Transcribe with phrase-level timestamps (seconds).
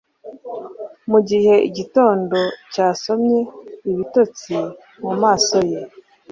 [1.11, 2.39] Mugihe igitondo
[2.73, 3.39] cyasomye
[3.91, 4.53] ibitotsi
[5.03, 5.81] mumaso ye